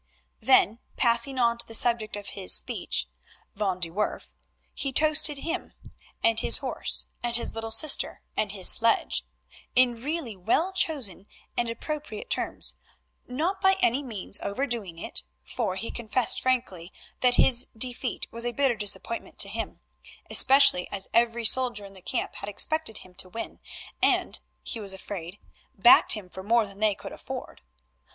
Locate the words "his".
2.29-2.55, 6.39-6.57, 7.35-7.53, 8.51-8.67, 17.35-17.67